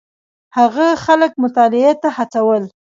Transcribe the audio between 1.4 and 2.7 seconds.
مطالعې ته هڅول.